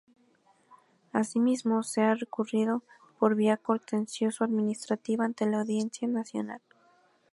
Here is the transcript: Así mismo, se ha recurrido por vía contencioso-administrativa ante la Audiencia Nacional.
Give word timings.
Así 1.13 1.39
mismo, 1.39 1.83
se 1.83 2.01
ha 2.01 2.15
recurrido 2.15 2.81
por 3.19 3.35
vía 3.35 3.57
contencioso-administrativa 3.57 5.25
ante 5.25 5.45
la 5.45 5.59
Audiencia 5.59 6.07
Nacional. 6.07 6.59